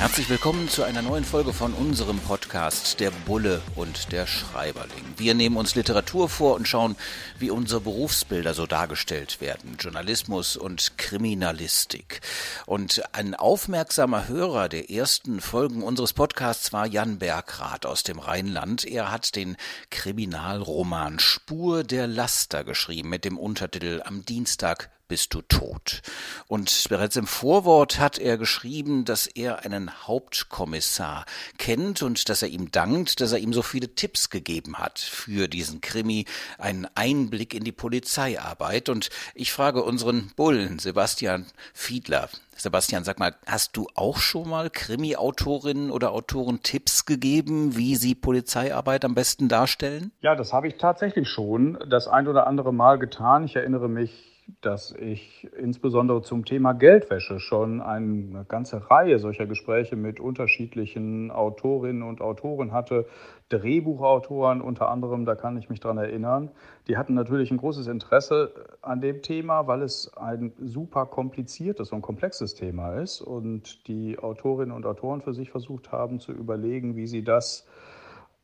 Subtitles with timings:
[0.00, 5.04] Herzlich willkommen zu einer neuen Folge von unserem Podcast Der Bulle und der Schreiberling.
[5.18, 6.96] Wir nehmen uns Literatur vor und schauen,
[7.38, 9.76] wie unsere Berufsbilder so dargestellt werden.
[9.78, 12.22] Journalismus und Kriminalistik.
[12.64, 18.86] Und ein aufmerksamer Hörer der ersten Folgen unseres Podcasts war Jan Bergrath aus dem Rheinland.
[18.86, 19.58] Er hat den
[19.90, 26.02] Kriminalroman Spur der Laster geschrieben mit dem Untertitel Am Dienstag bist du tot.
[26.46, 31.26] Und bereits im Vorwort hat er geschrieben, dass er einen Hauptkommissar
[31.58, 35.48] kennt und dass er ihm dankt, dass er ihm so viele Tipps gegeben hat für
[35.48, 36.26] diesen Krimi,
[36.58, 38.88] einen Einblick in die Polizeiarbeit.
[38.88, 42.30] Und ich frage unseren Bullen, Sebastian Fiedler,
[42.60, 48.14] Sebastian, sag mal, hast du auch schon mal Krimi-Autorinnen oder Autoren Tipps gegeben, wie sie
[48.14, 50.12] Polizeiarbeit am besten darstellen?
[50.20, 53.44] Ja, das habe ich tatsächlich schon das ein oder andere Mal getan.
[53.44, 54.30] Ich erinnere mich
[54.60, 62.02] dass ich insbesondere zum Thema Geldwäsche schon eine ganze Reihe solcher Gespräche mit unterschiedlichen Autorinnen
[62.02, 63.06] und Autoren hatte,
[63.50, 66.50] Drehbuchautoren unter anderem, da kann ich mich dran erinnern.
[66.88, 72.00] Die hatten natürlich ein großes Interesse an dem Thema, weil es ein super kompliziertes und
[72.00, 77.06] komplexes Thema ist und die Autorinnen und Autoren für sich versucht haben zu überlegen, wie
[77.06, 77.66] sie das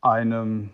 [0.00, 0.70] einem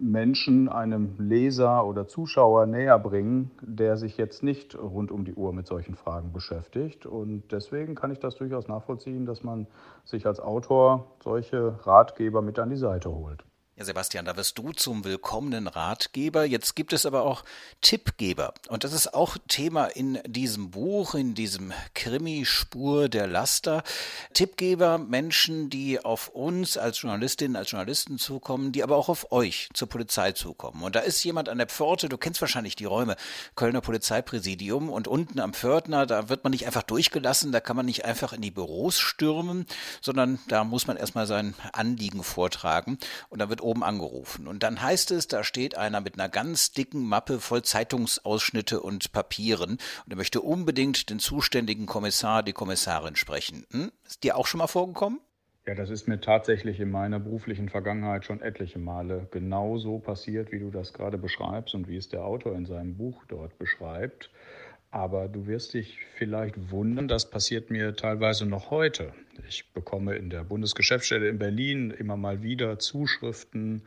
[0.00, 5.52] Menschen, einem Leser oder Zuschauer näher bringen, der sich jetzt nicht rund um die Uhr
[5.52, 7.04] mit solchen Fragen beschäftigt.
[7.04, 9.66] Und deswegen kann ich das durchaus nachvollziehen, dass man
[10.04, 13.44] sich als Autor solche Ratgeber mit an die Seite holt.
[13.78, 16.44] Ja, Sebastian, da wirst du zum willkommenen Ratgeber.
[16.44, 17.44] Jetzt gibt es aber auch
[17.80, 18.52] Tippgeber.
[18.66, 23.84] Und das ist auch Thema in diesem Buch, in diesem Krimi Spur der Laster.
[24.34, 29.68] Tippgeber, Menschen, die auf uns als Journalistinnen, als Journalisten zukommen, die aber auch auf euch
[29.74, 30.82] zur Polizei zukommen.
[30.82, 33.14] Und da ist jemand an der Pforte, du kennst wahrscheinlich die Räume,
[33.54, 37.86] Kölner Polizeipräsidium und unten am Pförtner, da wird man nicht einfach durchgelassen, da kann man
[37.86, 39.66] nicht einfach in die Büros stürmen,
[40.00, 42.98] sondern da muss man erstmal sein Anliegen vortragen.
[43.28, 44.48] Und da wird oben angerufen.
[44.48, 49.12] Und dann heißt es, da steht einer mit einer ganz dicken Mappe voll Zeitungsausschnitte und
[49.12, 53.66] Papieren und er möchte unbedingt den zuständigen Kommissar, die Kommissarin sprechen.
[53.70, 53.92] Hm?
[54.06, 55.20] Ist dir auch schon mal vorgekommen?
[55.66, 60.60] Ja, das ist mir tatsächlich in meiner beruflichen Vergangenheit schon etliche Male genauso passiert, wie
[60.60, 64.30] du das gerade beschreibst und wie es der Autor in seinem Buch dort beschreibt.
[64.90, 69.12] Aber du wirst dich vielleicht wundern, das passiert mir teilweise noch heute.
[69.46, 73.82] Ich bekomme in der Bundesgeschäftsstelle in Berlin immer mal wieder Zuschriften.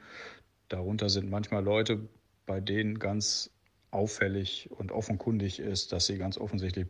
[0.70, 2.08] Darunter sind manchmal Leute,
[2.46, 3.50] bei denen ganz
[3.90, 6.88] auffällig und offenkundig ist, dass sie ganz offensichtlich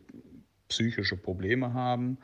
[0.68, 2.18] psychische Probleme haben.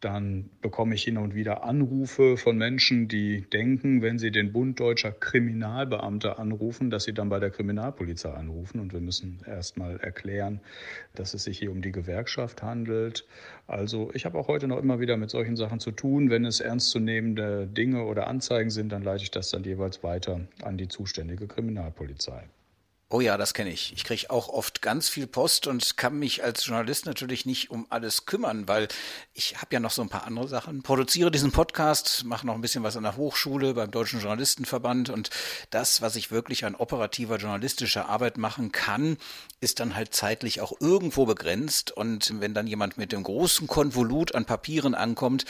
[0.00, 4.78] Dann bekomme ich hin und wieder Anrufe von Menschen, die denken, wenn sie den Bund
[4.78, 8.78] deutscher Kriminalbeamte anrufen, dass sie dann bei der Kriminalpolizei anrufen.
[8.78, 10.60] Und wir müssen erst mal erklären,
[11.14, 13.26] dass es sich hier um die Gewerkschaft handelt.
[13.66, 16.30] Also ich habe auch heute noch immer wieder mit solchen Sachen zu tun.
[16.30, 20.78] Wenn es ernstzunehmende Dinge oder Anzeigen sind, dann leite ich das dann jeweils weiter an
[20.78, 22.48] die zuständige Kriminalpolizei.
[23.10, 23.94] Oh ja, das kenne ich.
[23.94, 27.86] Ich kriege auch oft ganz viel Post und kann mich als Journalist natürlich nicht um
[27.88, 28.86] alles kümmern, weil
[29.32, 30.82] ich habe ja noch so ein paar andere Sachen.
[30.82, 35.30] Produziere diesen Podcast, mache noch ein bisschen was an der Hochschule, beim Deutschen Journalistenverband und
[35.70, 39.16] das, was ich wirklich an operativer journalistischer Arbeit machen kann,
[39.60, 41.90] ist dann halt zeitlich auch irgendwo begrenzt.
[41.90, 45.46] Und wenn dann jemand mit dem großen Konvolut an Papieren ankommt,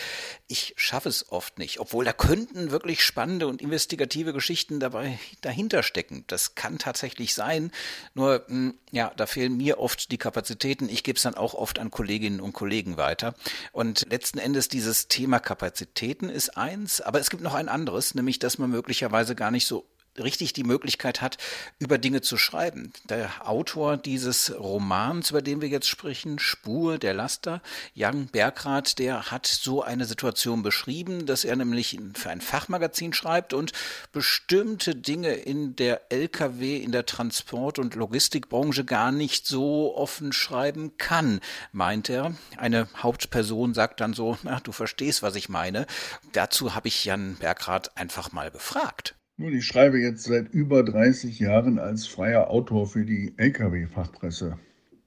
[0.47, 1.81] ich schaffe es oft nicht.
[1.81, 6.23] Obwohl da könnten wirklich spannende und investigative Geschichten dabei dahinter stecken.
[6.29, 7.71] Das kann tatsächlich sein sein.
[8.15, 10.89] Nur, hm, ja, da fehlen mir oft die Kapazitäten.
[10.89, 13.35] Ich gebe es dann auch oft an Kolleginnen und Kollegen weiter.
[13.73, 18.39] Und letzten Endes dieses Thema Kapazitäten ist eins, aber es gibt noch ein anderes, nämlich,
[18.39, 19.87] dass man möglicherweise gar nicht so
[20.23, 21.39] richtig die Möglichkeit hat,
[21.79, 22.93] über Dinge zu schreiben.
[23.09, 27.63] Der Autor dieses Romans, über den wir jetzt sprechen, Spur der Laster,
[27.95, 33.53] Jan Bergrath, der hat so eine Situation beschrieben, dass er nämlich für ein Fachmagazin schreibt
[33.53, 33.73] und
[34.13, 40.97] bestimmte Dinge in der Lkw, in der Transport- und Logistikbranche gar nicht so offen schreiben
[40.99, 41.41] kann,
[41.73, 42.35] meint er.
[42.57, 45.87] Eine Hauptperson sagt dann so, na, du verstehst, was ich meine.
[46.33, 49.18] Dazu habe ich Jan Bergrath einfach mal befragt.
[49.41, 54.59] Nun, ich schreibe jetzt seit über 30 Jahren als freier Autor für die Lkw-Fachpresse.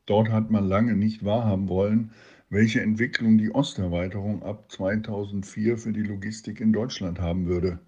[0.05, 2.11] Dort hat man lange nicht wahrhaben wollen,
[2.49, 7.79] welche Entwicklung die Osterweiterung ab 2004 für die Logistik in Deutschland haben würde.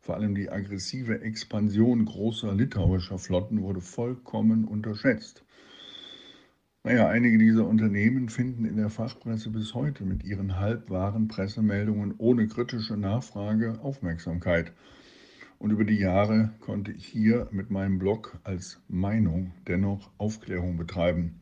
[0.00, 5.44] Vor allem die aggressive Expansion großer litauischer Flotten wurde vollkommen unterschätzt.
[6.82, 12.48] Naja, einige dieser Unternehmen finden in der Fachpresse bis heute mit ihren halbwahren Pressemeldungen ohne
[12.48, 14.72] kritische Nachfrage Aufmerksamkeit.
[15.58, 21.40] Und über die Jahre konnte ich hier mit meinem Blog als Meinung dennoch Aufklärung betreiben.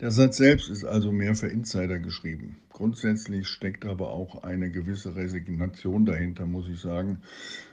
[0.00, 2.58] Der Satz selbst ist also mehr für Insider geschrieben.
[2.70, 7.18] Grundsätzlich steckt aber auch eine gewisse Resignation dahinter, muss ich sagen,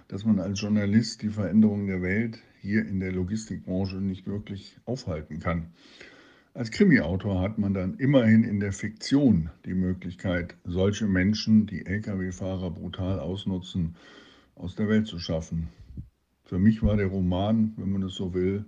[0.07, 5.39] dass man als Journalist die Veränderung der Welt hier in der Logistikbranche nicht wirklich aufhalten
[5.39, 5.67] kann.
[6.55, 12.71] Als Krimi-Autor hat man dann immerhin in der Fiktion die Möglichkeit, solche Menschen, die Lkw-Fahrer
[12.71, 13.95] brutal ausnutzen,
[14.55, 15.69] aus der Welt zu schaffen.
[16.43, 18.65] Für mich war der Roman, wenn man es so will,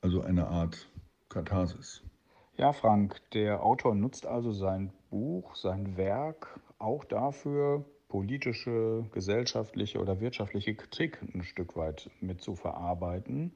[0.00, 0.88] also eine Art
[1.28, 2.02] Katharsis.
[2.56, 10.20] Ja, Frank, der Autor nutzt also sein Buch, sein Werk auch dafür, politische, gesellschaftliche oder
[10.20, 13.54] wirtschaftliche Kritik ein Stück weit mit zu verarbeiten.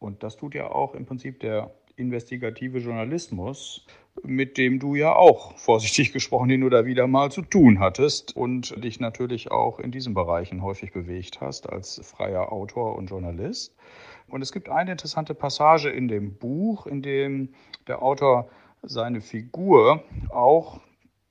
[0.00, 3.86] Und das tut ja auch im Prinzip der investigative Journalismus,
[4.24, 8.82] mit dem du ja auch, vorsichtig gesprochen, hin oder wieder mal zu tun hattest und
[8.82, 13.76] dich natürlich auch in diesen Bereichen häufig bewegt hast als freier Autor und Journalist.
[14.28, 17.50] Und es gibt eine interessante Passage in dem Buch, in dem
[17.86, 18.48] der Autor
[18.82, 20.80] seine Figur auch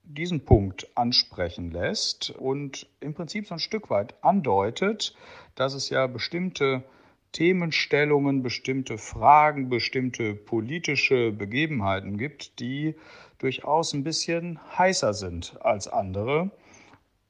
[0.04, 5.16] diesen Punkt ansprechen lässt und im Prinzip so ein Stück weit andeutet,
[5.56, 6.84] dass es ja bestimmte
[7.32, 12.96] Themenstellungen, bestimmte Fragen, bestimmte politische Begebenheiten gibt, die
[13.38, 16.52] durchaus ein bisschen heißer sind als andere.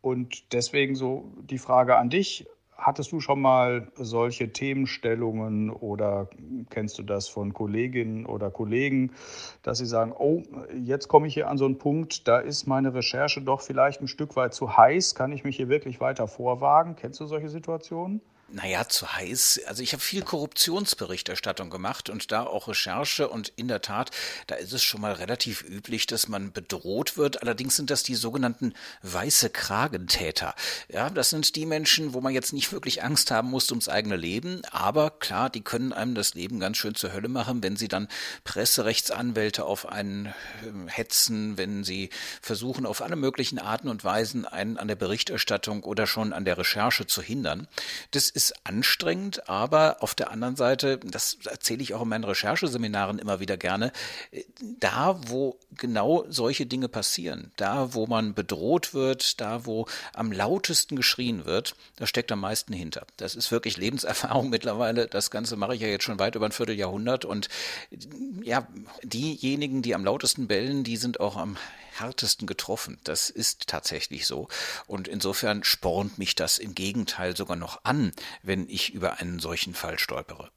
[0.02, 2.48] Und deswegen so die Frage an dich,
[2.80, 6.30] hattest du schon mal solche Themenstellungen oder
[6.70, 9.12] kennst du das von Kolleginnen oder Kollegen,
[9.64, 10.44] dass sie sagen, oh,
[10.74, 14.08] jetzt komme ich hier an so einen Punkt, da ist meine Recherche doch vielleicht ein
[14.08, 16.96] Stück weit zu heiß, kann ich mich hier wirklich weiter vorwagen?
[16.96, 18.22] Kennst du solche Situationen?
[18.52, 19.62] Naja, zu heiß.
[19.68, 24.10] Also ich habe viel Korruptionsberichterstattung gemacht und da auch Recherche und in der Tat,
[24.48, 27.44] da ist es schon mal relativ üblich, dass man bedroht wird.
[27.44, 28.74] Allerdings sind das die sogenannten
[29.04, 30.56] weiße Kragentäter.
[30.88, 34.16] Ja, das sind die Menschen, wo man jetzt nicht wirklich Angst haben muss ums eigene
[34.16, 37.88] Leben, aber klar, die können einem das Leben ganz schön zur Hölle machen, wenn sie
[37.88, 38.08] dann
[38.46, 40.34] Presserechtsanwälte auf einen
[40.66, 42.10] ähm, hetzen, wenn sie
[42.42, 46.58] versuchen, auf alle möglichen Arten und Weisen einen an der Berichterstattung oder schon an der
[46.58, 47.68] Recherche zu hindern.
[48.12, 53.20] Das ist anstrengend, aber auf der anderen Seite, das erzähle ich auch in meinen Rechercheseminaren
[53.20, 53.92] immer wieder gerne,
[54.80, 60.96] da, wo genau solche Dinge passieren, da, wo man bedroht wird, da, wo am lautesten
[60.96, 63.06] geschrien wird, da steckt am meisten hinter.
[63.18, 65.08] Das ist wirklich Lebenserfahrung mittlerweile.
[65.08, 67.50] Das Ganze mache ich ja jetzt schon weit über ein Vierteljahrhundert und
[68.42, 68.66] ja,
[69.04, 71.58] diejenigen, die am lautesten bellen, die sind auch am
[72.00, 73.00] härtesten getroffen.
[73.04, 74.48] Das ist tatsächlich so.
[74.88, 78.12] Und insofern spornt mich das im Gegenteil sogar noch an,
[78.44, 80.52] wenn ich über einen solchen Fall stolpere.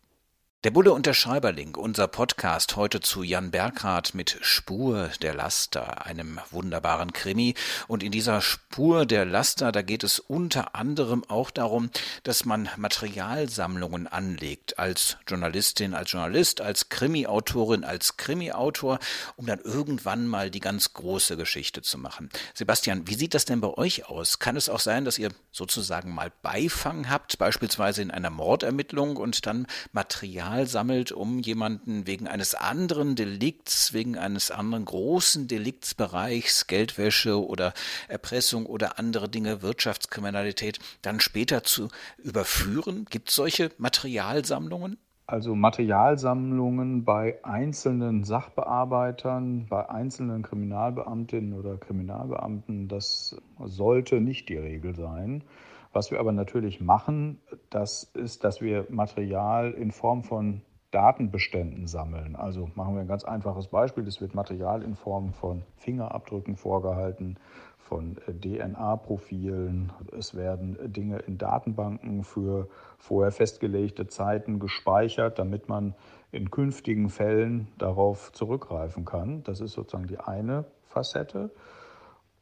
[0.64, 6.06] Der Bulle und der Schreiberling, unser Podcast heute zu Jan Berghardt mit Spur der Laster,
[6.06, 7.54] einem wunderbaren Krimi.
[7.88, 11.90] Und in dieser Spur der Laster, da geht es unter anderem auch darum,
[12.22, 19.00] dass man Materialsammlungen anlegt als Journalistin, als Journalist, als Krimi-Autorin, als Krimi-Autor,
[19.34, 22.30] um dann irgendwann mal die ganz große Geschichte zu machen.
[22.54, 24.38] Sebastian, wie sieht das denn bei euch aus?
[24.38, 29.44] Kann es auch sein, dass ihr sozusagen mal Beifang habt, beispielsweise in einer Mordermittlung und
[29.44, 36.66] dann Material Material sammelt, um jemanden wegen eines anderen Delikts, wegen eines anderen großen Deliktsbereichs,
[36.66, 37.72] Geldwäsche oder
[38.08, 43.06] Erpressung oder andere Dinge, Wirtschaftskriminalität, dann später zu überführen?
[43.08, 44.98] Gibt es solche Materialsammlungen?
[45.26, 54.94] Also Materialsammlungen bei einzelnen Sachbearbeitern, bei einzelnen Kriminalbeamtinnen oder Kriminalbeamten, das sollte nicht die Regel
[54.94, 55.44] sein.
[55.92, 62.36] Was wir aber natürlich machen, das ist, dass wir Material in Form von Datenbeständen sammeln.
[62.36, 64.06] Also machen wir ein ganz einfaches Beispiel.
[64.06, 67.38] Es wird Material in Form von Fingerabdrücken vorgehalten,
[67.78, 69.92] von DNA-Profilen.
[70.16, 72.68] Es werden Dinge in Datenbanken für
[72.98, 75.94] vorher festgelegte Zeiten gespeichert, damit man
[76.30, 79.42] in künftigen Fällen darauf zurückgreifen kann.
[79.42, 81.50] Das ist sozusagen die eine Facette.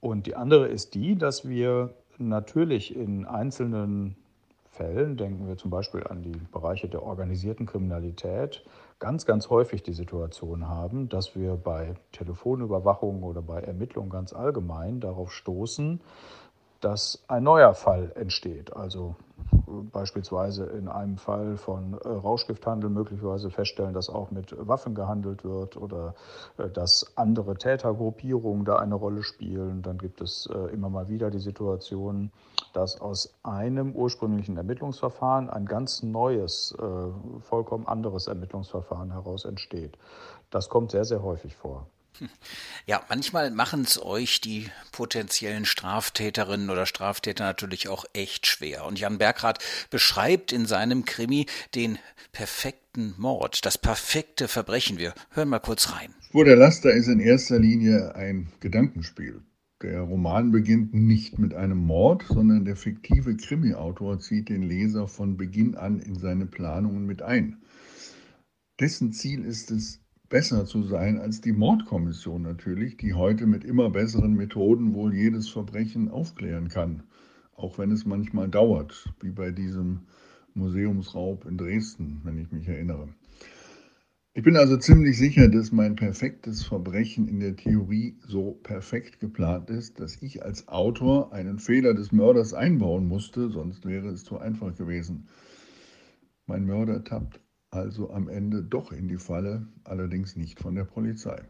[0.00, 4.16] Und die andere ist die, dass wir natürlich in einzelnen
[4.70, 8.64] Fällen, denken wir zum Beispiel an die Bereiche der organisierten Kriminalität,
[8.98, 15.00] ganz, ganz häufig die Situation haben, dass wir bei Telefonüberwachung oder bei Ermittlungen ganz allgemein
[15.00, 16.00] darauf stoßen,
[16.80, 18.74] dass ein neuer Fall entsteht.
[18.74, 19.16] Also
[19.92, 25.76] beispielsweise in einem Fall von äh, Rauschgifthandel möglicherweise feststellen, dass auch mit Waffen gehandelt wird
[25.76, 26.14] oder
[26.58, 29.82] äh, dass andere Tätergruppierungen da eine Rolle spielen.
[29.82, 32.30] Dann gibt es äh, immer mal wieder die Situation,
[32.72, 36.76] dass aus einem ursprünglichen Ermittlungsverfahren ein ganz neues,
[37.40, 39.98] vollkommen anderes Ermittlungsverfahren heraus entsteht.
[40.50, 41.86] Das kommt sehr, sehr häufig vor.
[42.86, 48.84] Ja, manchmal machen es euch die potenziellen Straftäterinnen oder Straftäter natürlich auch echt schwer.
[48.84, 49.58] Und Jan Bergrath
[49.90, 51.98] beschreibt in seinem Krimi den
[52.32, 54.98] perfekten Mord, das perfekte Verbrechen.
[54.98, 56.14] Wir hören mal kurz rein.
[56.22, 59.42] Spur der Laster ist in erster Linie ein Gedankenspiel.
[59.82, 65.38] Der Roman beginnt nicht mit einem Mord, sondern der fiktive Krimi-Autor zieht den Leser von
[65.38, 67.62] Beginn an in seine Planungen mit ein.
[68.78, 70.00] Dessen Ziel ist es,
[70.30, 75.48] besser zu sein als die Mordkommission natürlich, die heute mit immer besseren Methoden wohl jedes
[75.48, 77.02] Verbrechen aufklären kann,
[77.54, 80.02] auch wenn es manchmal dauert, wie bei diesem
[80.54, 83.08] Museumsraub in Dresden, wenn ich mich erinnere.
[84.32, 89.68] Ich bin also ziemlich sicher, dass mein perfektes Verbrechen in der Theorie so perfekt geplant
[89.68, 94.38] ist, dass ich als Autor einen Fehler des Mörders einbauen musste, sonst wäre es zu
[94.38, 95.26] einfach gewesen.
[96.46, 101.42] Mein Mörder tappt also am Ende doch in die Falle, allerdings nicht von der Polizei.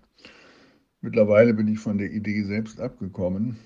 [1.01, 3.57] Mittlerweile bin ich von der Idee selbst abgekommen.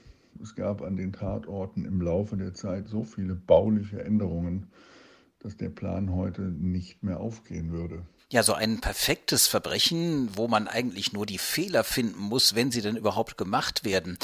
[0.40, 4.68] Es gab an den Tatorten im Laufe der Zeit so viele bauliche Änderungen,
[5.40, 8.06] dass der Plan heute nicht mehr aufgehen würde.
[8.34, 12.82] Ja, so ein perfektes Verbrechen, wo man eigentlich nur die Fehler finden muss, wenn sie
[12.82, 14.18] denn überhaupt gemacht werden.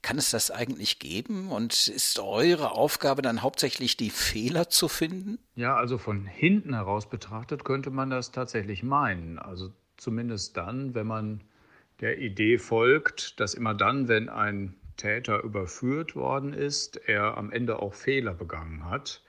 [0.00, 1.50] Kann es das eigentlich geben?
[1.50, 5.38] Und ist eure Aufgabe dann hauptsächlich die Fehler zu finden?
[5.56, 9.38] Ja, also von hinten heraus betrachtet könnte man das tatsächlich meinen.
[9.38, 11.42] Also zumindest dann, wenn man
[12.00, 17.82] der Idee folgt, dass immer dann, wenn ein Täter überführt worden ist, er am Ende
[17.82, 19.22] auch Fehler begangen hat.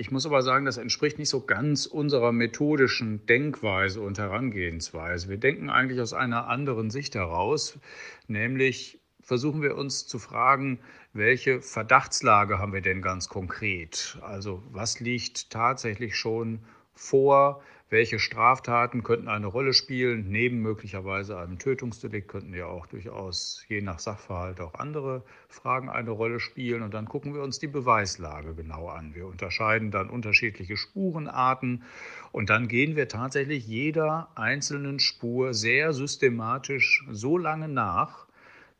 [0.00, 5.28] Ich muss aber sagen, das entspricht nicht so ganz unserer methodischen Denkweise und Herangehensweise.
[5.28, 7.78] Wir denken eigentlich aus einer anderen Sicht heraus,
[8.26, 10.78] nämlich versuchen wir uns zu fragen,
[11.12, 14.16] welche Verdachtslage haben wir denn ganz konkret?
[14.22, 16.60] Also was liegt tatsächlich schon
[16.94, 17.62] vor?
[17.92, 20.30] Welche Straftaten könnten eine Rolle spielen?
[20.30, 26.12] Neben möglicherweise einem Tötungsdelikt könnten ja auch durchaus je nach Sachverhalt auch andere Fragen eine
[26.12, 26.82] Rolle spielen.
[26.82, 29.16] Und dann gucken wir uns die Beweislage genau an.
[29.16, 31.82] Wir unterscheiden dann unterschiedliche Spurenarten
[32.30, 38.28] und dann gehen wir tatsächlich jeder einzelnen Spur sehr systematisch so lange nach,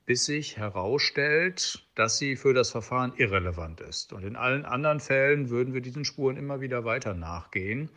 [0.06, 4.12] bis sich herausstellt, dass sie für das Verfahren irrelevant ist.
[4.12, 7.90] Und in allen anderen Fällen würden wir diesen Spuren immer wieder weiter nachgehen.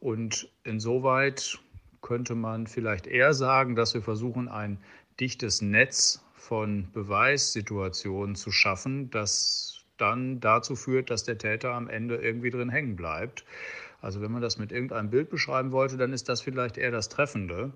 [0.00, 1.58] Und insoweit
[2.02, 4.78] könnte man vielleicht eher sagen, dass wir versuchen, ein
[5.18, 12.16] dichtes Netz von Beweissituationen zu schaffen, das dann dazu führt, dass der Täter am Ende
[12.16, 13.44] irgendwie drin hängen bleibt.
[14.00, 17.08] Also wenn man das mit irgendeinem Bild beschreiben wollte, dann ist das vielleicht eher das
[17.08, 17.72] Treffende.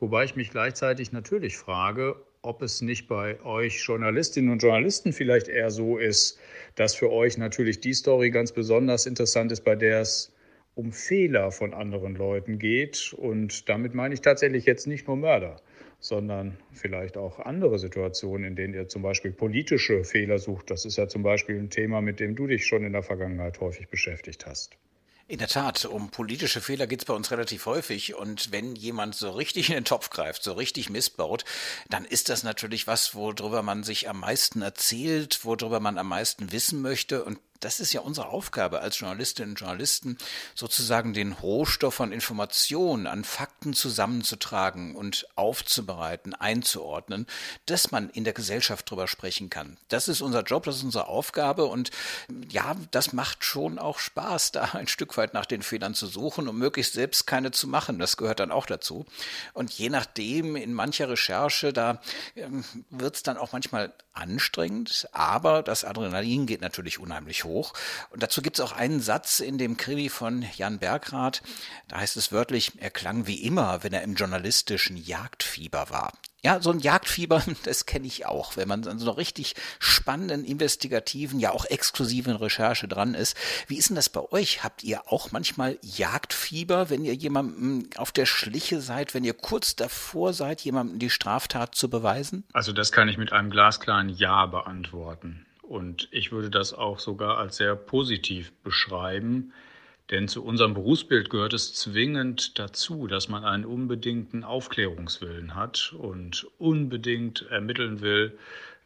[0.00, 5.48] Wobei ich mich gleichzeitig natürlich frage, ob es nicht bei euch Journalistinnen und Journalisten vielleicht
[5.48, 6.38] eher so ist,
[6.74, 10.32] dass für euch natürlich die Story ganz besonders interessant ist, bei der es
[10.80, 13.14] um Fehler von anderen Leuten geht.
[13.16, 15.56] Und damit meine ich tatsächlich jetzt nicht nur Mörder,
[15.98, 20.70] sondern vielleicht auch andere Situationen, in denen ihr zum Beispiel politische Fehler sucht.
[20.70, 23.60] Das ist ja zum Beispiel ein Thema, mit dem du dich schon in der Vergangenheit
[23.60, 24.78] häufig beschäftigt hast.
[25.28, 28.16] In der Tat, um politische Fehler geht es bei uns relativ häufig.
[28.16, 31.44] Und wenn jemand so richtig in den Topf greift, so richtig missbaut,
[31.88, 36.50] dann ist das natürlich was, worüber man sich am meisten erzählt, worüber man am meisten
[36.50, 37.22] wissen möchte.
[37.22, 40.18] Und das ist ja unsere Aufgabe als Journalistinnen und Journalisten,
[40.54, 47.26] sozusagen den Rohstoff von Informationen an Fakten zusammenzutragen und aufzubereiten, einzuordnen,
[47.66, 49.76] dass man in der Gesellschaft drüber sprechen kann.
[49.88, 51.90] Das ist unser Job, das ist unsere Aufgabe und
[52.48, 56.48] ja, das macht schon auch Spaß, da ein Stück weit nach den Fehlern zu suchen
[56.48, 57.98] und möglichst selbst keine zu machen.
[57.98, 59.06] Das gehört dann auch dazu.
[59.52, 62.00] Und je nachdem, in mancher Recherche, da
[62.36, 67.49] ähm, wird es dann auch manchmal anstrengend, aber das Adrenalin geht natürlich unheimlich hoch.
[68.10, 71.42] Und dazu gibt es auch einen Satz in dem Krimi von Jan Bergrath,
[71.88, 76.12] da heißt es wörtlich, er klang wie immer, wenn er im journalistischen Jagdfieber war.
[76.42, 80.44] Ja, so ein Jagdfieber, das kenne ich auch, wenn man an so einer richtig spannenden,
[80.44, 83.36] investigativen, ja auch exklusiven Recherche dran ist.
[83.66, 84.64] Wie ist denn das bei euch?
[84.64, 89.76] Habt ihr auch manchmal Jagdfieber, wenn ihr jemandem auf der Schliche seid, wenn ihr kurz
[89.76, 92.44] davor seid, jemandem die Straftat zu beweisen?
[92.52, 95.46] Also das kann ich mit einem glasklaren Ja beantworten.
[95.70, 99.52] Und ich würde das auch sogar als sehr positiv beschreiben.
[100.10, 106.44] Denn zu unserem Berufsbild gehört es zwingend dazu, dass man einen unbedingten Aufklärungswillen hat und
[106.58, 108.36] unbedingt ermitteln will,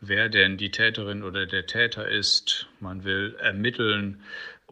[0.02, 2.68] wer denn die Täterin oder der Täter ist.
[2.80, 4.20] Man will ermitteln,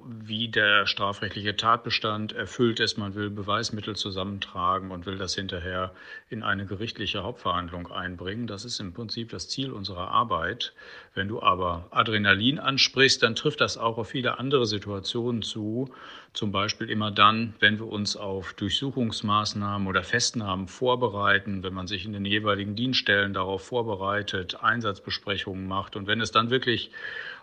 [0.04, 2.98] wie der strafrechtliche Tatbestand erfüllt ist.
[2.98, 5.92] Man will Beweismittel zusammentragen und will das hinterher
[6.28, 8.46] in eine gerichtliche Hauptverhandlung einbringen.
[8.46, 10.72] Das ist im Prinzip das Ziel unserer Arbeit.
[11.14, 15.92] Wenn du aber Adrenalin ansprichst, dann trifft das auch auf viele andere Situationen zu.
[16.32, 22.06] Zum Beispiel immer dann, wenn wir uns auf Durchsuchungsmaßnahmen oder Festnahmen vorbereiten, wenn man sich
[22.06, 26.90] in den jeweiligen Dienststellen darauf vorbereitet, Einsatzbesprechungen macht und wenn es dann wirklich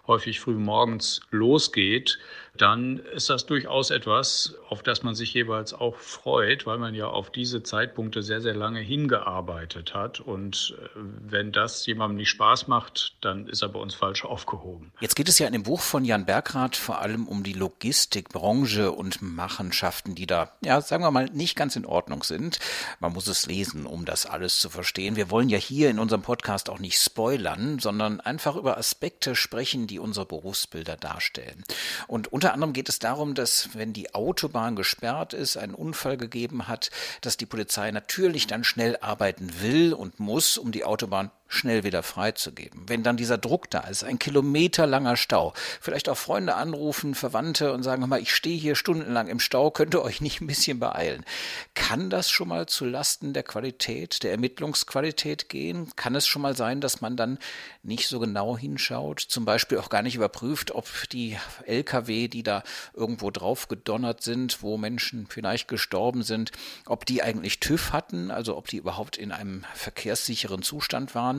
[0.10, 2.20] häufig früh morgens losgeht,
[2.60, 7.08] dann ist das durchaus etwas, auf das man sich jeweils auch freut, weil man ja
[7.08, 10.20] auf diese Zeitpunkte sehr, sehr lange hingearbeitet hat.
[10.20, 14.92] Und äh, wenn das jemandem nicht Spaß macht, dann ist er bei uns falsch aufgehoben.
[15.00, 18.92] Jetzt geht es ja in dem Buch von Jan Bergrath vor allem um die Logistikbranche
[18.92, 22.60] und Machenschaften, die da, ja, sagen wir mal, nicht ganz in Ordnung sind.
[23.00, 25.16] Man muss es lesen, um das alles zu verstehen.
[25.16, 29.88] Wir wollen ja hier in unserem Podcast auch nicht spoilern, sondern einfach über Aspekte sprechen,
[29.88, 31.63] die unsere Berufsbilder darstellen.
[32.08, 36.68] Und unter anderem geht es darum, dass wenn die Autobahn gesperrt ist, einen Unfall gegeben
[36.68, 36.91] hat,
[37.22, 42.03] dass die Polizei natürlich dann schnell arbeiten will und muss, um die Autobahn schnell wieder
[42.03, 42.84] freizugeben.
[42.88, 47.84] Wenn dann dieser Druck da ist, ein kilometerlanger Stau, vielleicht auch Freunde anrufen, Verwandte und
[47.84, 51.25] sagen, mal, ich stehe hier stundenlang im Stau, könnt ihr euch nicht ein bisschen beeilen.
[51.74, 55.89] Kann das schon mal zu Lasten der Qualität, der Ermittlungsqualität gehen?
[55.96, 57.39] Kann es schon mal sein, dass man dann
[57.82, 62.63] nicht so genau hinschaut, zum Beispiel auch gar nicht überprüft, ob die Lkw, die da
[62.94, 66.51] irgendwo drauf gedonnert sind, wo Menschen vielleicht gestorben sind,
[66.86, 71.38] ob die eigentlich TÜV hatten, also ob die überhaupt in einem verkehrssicheren Zustand waren?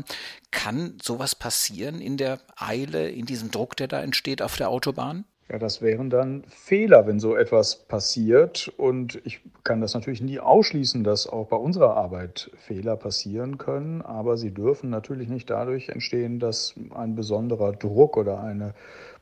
[0.50, 5.24] Kann sowas passieren in der Eile, in diesem Druck, der da entsteht auf der Autobahn?
[5.50, 8.72] Ja, das wären dann Fehler, wenn so etwas passiert.
[8.76, 14.00] Und ich kann das natürlich nie ausschließen, dass auch bei unserer Arbeit Fehler passieren können.
[14.00, 18.74] Aber sie dürfen natürlich nicht dadurch entstehen, dass ein besonderer Druck oder eine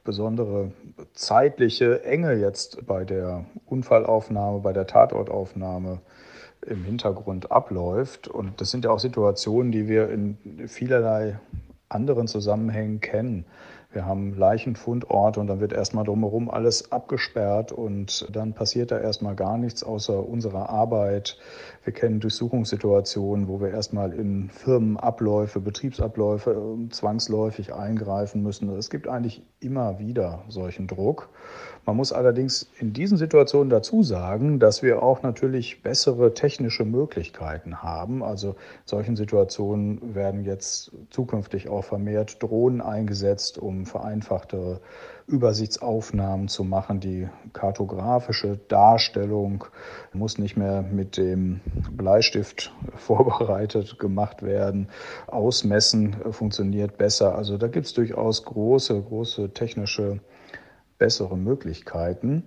[0.04, 0.72] besondere
[1.14, 6.00] zeitliche Enge jetzt bei der Unfallaufnahme, bei der Tatortaufnahme
[6.66, 8.28] im Hintergrund abläuft.
[8.28, 10.36] Und das sind ja auch Situationen, die wir in
[10.68, 11.38] vielerlei
[11.88, 13.44] anderen Zusammenhängen kennen.
[13.90, 19.34] Wir haben Leichenfundorte und dann wird erstmal drumherum alles abgesperrt und dann passiert da erstmal
[19.34, 21.38] gar nichts außer unserer Arbeit.
[21.88, 28.68] Wir kennen Durchsuchungssituationen, wo wir erstmal in Firmenabläufe, Betriebsabläufe ähm, zwangsläufig eingreifen müssen.
[28.76, 31.30] Es gibt eigentlich immer wieder solchen Druck.
[31.86, 37.82] Man muss allerdings in diesen Situationen dazu sagen, dass wir auch natürlich bessere technische Möglichkeiten
[37.82, 38.22] haben.
[38.22, 44.82] Also in solchen Situationen werden jetzt zukünftig auch vermehrt Drohnen eingesetzt, um vereinfachte
[45.28, 47.00] Übersichtsaufnahmen zu machen.
[47.00, 49.64] Die kartografische Darstellung
[50.12, 51.60] muss nicht mehr mit dem
[51.92, 54.88] Bleistift vorbereitet gemacht werden.
[55.26, 57.34] Ausmessen funktioniert besser.
[57.34, 60.20] Also da gibt es durchaus große, große technische
[60.98, 62.44] bessere Möglichkeiten.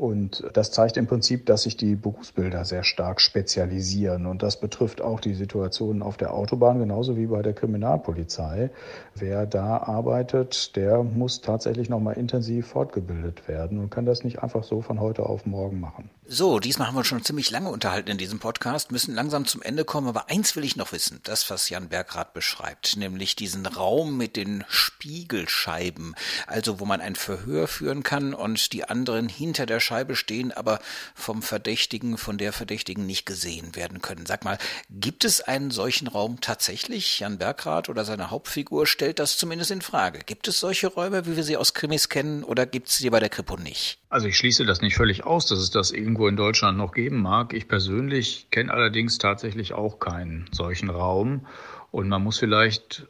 [0.00, 4.24] Und das zeigt im Prinzip, dass sich die Berufsbilder sehr stark spezialisieren.
[4.24, 8.70] Und das betrifft auch die Situationen auf der Autobahn genauso wie bei der Kriminalpolizei.
[9.14, 14.64] Wer da arbeitet, der muss tatsächlich nochmal intensiv fortgebildet werden und kann das nicht einfach
[14.64, 16.08] so von heute auf morgen machen.
[16.32, 19.84] So, diesmal haben wir schon ziemlich lange unterhalten in diesem Podcast, müssen langsam zum Ende
[19.84, 24.16] kommen, aber eins will ich noch wissen, das, was Jan Bergrath beschreibt, nämlich diesen Raum
[24.16, 26.14] mit den Spiegelscheiben,
[26.46, 30.78] also wo man ein Verhör führen kann und die anderen hinter der Scheibe stehen, aber
[31.16, 34.24] vom Verdächtigen, von der Verdächtigen nicht gesehen werden können.
[34.24, 34.56] Sag mal,
[34.88, 37.18] gibt es einen solchen Raum tatsächlich?
[37.18, 40.20] Jan Bergrath oder seine Hauptfigur stellt das zumindest in Frage.
[40.24, 43.18] Gibt es solche Räume, wie wir sie aus Krimis kennen, oder gibt es sie bei
[43.18, 43.98] der Kripo nicht?
[44.10, 47.20] Also ich schließe das nicht völlig aus, dass es das irgendwo in Deutschland noch geben
[47.20, 47.52] mag.
[47.52, 51.48] Ich persönlich kenne allerdings tatsächlich auch keinen solchen Raum.
[51.90, 53.08] Und man muss vielleicht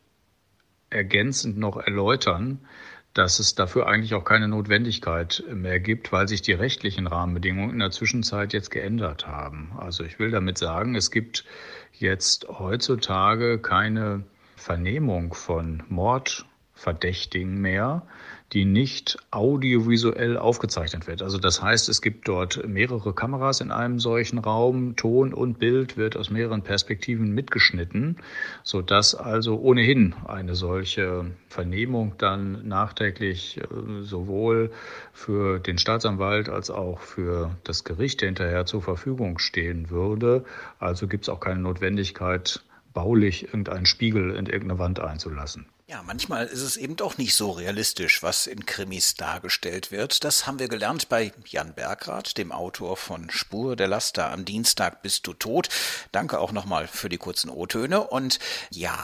[0.89, 2.67] ergänzend noch erläutern,
[3.15, 7.79] dass es dafür eigentlich auch keine Notwendigkeit mehr gibt, weil sich die rechtlichen Rahmenbedingungen in
[7.81, 9.73] der Zwischenzeit jetzt geändert haben.
[9.79, 11.45] Also ich will damit sagen, es gibt
[11.93, 14.25] jetzt heutzutage keine
[14.57, 18.07] Vernehmung von Mordverdächtigen mehr,
[18.53, 21.23] die nicht audiovisuell aufgezeichnet wird.
[21.23, 25.97] Also das heißt, es gibt dort mehrere Kameras in einem solchen Raum, Ton und Bild
[25.97, 28.17] wird aus mehreren Perspektiven mitgeschnitten,
[28.65, 34.73] so dass also ohnehin eine solche Vernehmung dann nachträglich äh, sowohl
[35.13, 40.45] für den Staatsanwalt als auch für das Gericht hinterher zur Verfügung stehen würde.
[40.81, 45.67] Also gibt es auch keine Notwendigkeit, baulich irgendeinen Spiegel in irgendeine Wand einzulassen.
[45.91, 50.23] Ja, manchmal ist es eben doch nicht so realistisch, was in Krimis dargestellt wird.
[50.23, 54.31] Das haben wir gelernt bei Jan Bergrath, dem Autor von Spur der Laster.
[54.31, 55.69] Am Dienstag bist du tot.
[56.13, 58.07] Danke auch nochmal für die kurzen O-Töne.
[58.07, 58.39] Und
[58.71, 58.97] ja,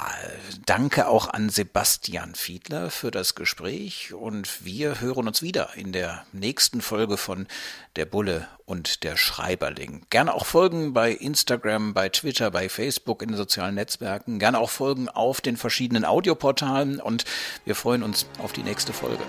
[0.65, 4.15] danke auch an Sebastian Fiedler für das Gespräch.
[4.15, 7.49] Und wir hören uns wieder in der nächsten Folge von
[7.97, 10.07] Der Bulle und der Schreiberling.
[10.11, 14.39] Gerne auch folgen bei Instagram, bei Twitter, bei Facebook, in den sozialen Netzwerken.
[14.39, 17.25] Gerne auch folgen auf den verschiedenen Audioportalen Zahlen und
[17.65, 19.23] wir freuen uns auf die nächste Folge.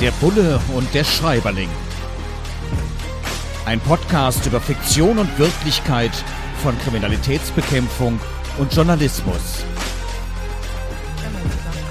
[0.00, 1.68] Der Bulle und der Schreiberling.
[3.66, 6.12] Ein Podcast über Fiktion und Wirklichkeit
[6.62, 8.18] von Kriminalitätsbekämpfung
[8.58, 9.64] und Journalismus.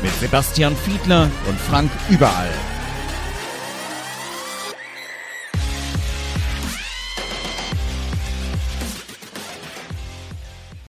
[0.02, 2.50] Mit Sebastian Fiedler und Frank Überall.